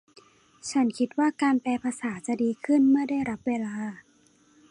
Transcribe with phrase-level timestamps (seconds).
[0.71, 3.75] ฉันคิดว่าการแปลภาษาจะดีขึ้นเมื่อได้รับเวลา